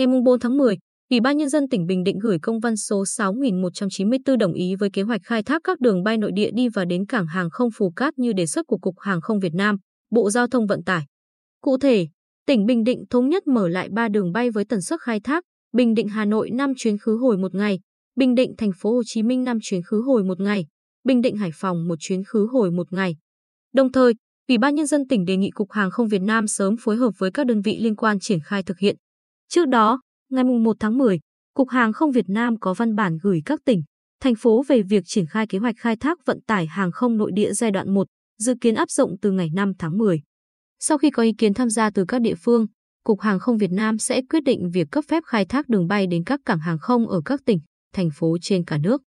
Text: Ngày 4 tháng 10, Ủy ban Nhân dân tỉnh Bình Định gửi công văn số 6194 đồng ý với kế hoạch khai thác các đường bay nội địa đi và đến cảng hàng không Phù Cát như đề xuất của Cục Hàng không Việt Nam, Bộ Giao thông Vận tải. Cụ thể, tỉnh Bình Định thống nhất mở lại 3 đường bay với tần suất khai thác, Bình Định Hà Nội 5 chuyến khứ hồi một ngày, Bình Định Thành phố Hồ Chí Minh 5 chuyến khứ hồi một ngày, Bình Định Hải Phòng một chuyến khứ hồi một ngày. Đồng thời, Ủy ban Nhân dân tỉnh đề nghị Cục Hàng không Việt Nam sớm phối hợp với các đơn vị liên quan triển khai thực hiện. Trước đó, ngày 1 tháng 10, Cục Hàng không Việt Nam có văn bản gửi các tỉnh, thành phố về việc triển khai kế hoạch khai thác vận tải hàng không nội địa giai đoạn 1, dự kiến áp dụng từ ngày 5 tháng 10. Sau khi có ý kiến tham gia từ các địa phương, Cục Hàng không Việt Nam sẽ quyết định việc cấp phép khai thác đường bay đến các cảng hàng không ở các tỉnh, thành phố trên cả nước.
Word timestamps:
Ngày 0.00 0.06
4 0.24 0.40
tháng 0.40 0.56
10, 0.56 0.78
Ủy 1.10 1.20
ban 1.20 1.36
Nhân 1.36 1.48
dân 1.48 1.68
tỉnh 1.68 1.86
Bình 1.86 2.04
Định 2.04 2.18
gửi 2.18 2.38
công 2.42 2.60
văn 2.60 2.76
số 2.76 3.04
6194 3.06 4.38
đồng 4.38 4.52
ý 4.52 4.74
với 4.74 4.90
kế 4.92 5.02
hoạch 5.02 5.20
khai 5.24 5.42
thác 5.42 5.60
các 5.64 5.80
đường 5.80 6.02
bay 6.02 6.18
nội 6.18 6.30
địa 6.34 6.50
đi 6.54 6.68
và 6.68 6.84
đến 6.84 7.06
cảng 7.06 7.26
hàng 7.26 7.50
không 7.50 7.68
Phù 7.76 7.90
Cát 7.90 8.18
như 8.18 8.32
đề 8.32 8.46
xuất 8.46 8.66
của 8.66 8.78
Cục 8.78 8.94
Hàng 8.98 9.20
không 9.20 9.40
Việt 9.40 9.54
Nam, 9.54 9.76
Bộ 10.10 10.30
Giao 10.30 10.46
thông 10.46 10.66
Vận 10.66 10.82
tải. 10.84 11.04
Cụ 11.60 11.78
thể, 11.78 12.08
tỉnh 12.46 12.66
Bình 12.66 12.84
Định 12.84 13.04
thống 13.10 13.28
nhất 13.28 13.46
mở 13.46 13.68
lại 13.68 13.88
3 13.92 14.08
đường 14.08 14.32
bay 14.32 14.50
với 14.50 14.64
tần 14.64 14.80
suất 14.80 15.00
khai 15.00 15.20
thác, 15.20 15.44
Bình 15.72 15.94
Định 15.94 16.08
Hà 16.08 16.24
Nội 16.24 16.50
5 16.50 16.72
chuyến 16.76 16.98
khứ 16.98 17.16
hồi 17.16 17.36
một 17.36 17.54
ngày, 17.54 17.80
Bình 18.16 18.34
Định 18.34 18.54
Thành 18.58 18.72
phố 18.78 18.92
Hồ 18.92 19.02
Chí 19.06 19.22
Minh 19.22 19.44
5 19.44 19.58
chuyến 19.62 19.82
khứ 19.82 20.02
hồi 20.06 20.24
một 20.24 20.40
ngày, 20.40 20.66
Bình 21.04 21.20
Định 21.20 21.36
Hải 21.36 21.50
Phòng 21.54 21.88
một 21.88 21.96
chuyến 21.98 22.24
khứ 22.24 22.48
hồi 22.52 22.70
một 22.70 22.92
ngày. 22.92 23.16
Đồng 23.74 23.92
thời, 23.92 24.14
Ủy 24.48 24.58
ban 24.58 24.74
Nhân 24.74 24.86
dân 24.86 25.08
tỉnh 25.08 25.24
đề 25.24 25.36
nghị 25.36 25.50
Cục 25.50 25.70
Hàng 25.70 25.90
không 25.90 26.08
Việt 26.08 26.22
Nam 26.22 26.46
sớm 26.46 26.76
phối 26.80 26.96
hợp 26.96 27.10
với 27.18 27.30
các 27.30 27.46
đơn 27.46 27.62
vị 27.62 27.78
liên 27.80 27.96
quan 27.96 28.18
triển 28.20 28.38
khai 28.44 28.62
thực 28.62 28.78
hiện. 28.78 28.96
Trước 29.52 29.68
đó, 29.68 30.00
ngày 30.30 30.44
1 30.44 30.76
tháng 30.80 30.98
10, 30.98 31.20
Cục 31.54 31.68
Hàng 31.68 31.92
không 31.92 32.10
Việt 32.10 32.28
Nam 32.28 32.58
có 32.60 32.74
văn 32.74 32.94
bản 32.94 33.18
gửi 33.22 33.42
các 33.44 33.60
tỉnh, 33.64 33.82
thành 34.20 34.34
phố 34.34 34.62
về 34.68 34.82
việc 34.82 35.02
triển 35.06 35.26
khai 35.26 35.46
kế 35.46 35.58
hoạch 35.58 35.74
khai 35.78 35.96
thác 35.96 36.18
vận 36.26 36.40
tải 36.46 36.66
hàng 36.66 36.92
không 36.92 37.16
nội 37.16 37.30
địa 37.34 37.52
giai 37.52 37.70
đoạn 37.70 37.94
1, 37.94 38.06
dự 38.38 38.54
kiến 38.60 38.74
áp 38.74 38.90
dụng 38.90 39.16
từ 39.22 39.30
ngày 39.30 39.48
5 39.54 39.72
tháng 39.78 39.98
10. 39.98 40.20
Sau 40.80 40.98
khi 40.98 41.10
có 41.10 41.22
ý 41.22 41.32
kiến 41.38 41.54
tham 41.54 41.70
gia 41.70 41.90
từ 41.90 42.04
các 42.08 42.20
địa 42.20 42.34
phương, 42.34 42.66
Cục 43.04 43.20
Hàng 43.20 43.38
không 43.38 43.58
Việt 43.58 43.70
Nam 43.70 43.98
sẽ 43.98 44.22
quyết 44.30 44.40
định 44.44 44.70
việc 44.70 44.86
cấp 44.90 45.04
phép 45.08 45.22
khai 45.26 45.44
thác 45.44 45.68
đường 45.68 45.86
bay 45.86 46.06
đến 46.06 46.24
các 46.24 46.40
cảng 46.44 46.58
hàng 46.58 46.78
không 46.78 47.08
ở 47.08 47.20
các 47.24 47.40
tỉnh, 47.46 47.58
thành 47.94 48.08
phố 48.14 48.36
trên 48.42 48.64
cả 48.64 48.78
nước. 48.78 49.02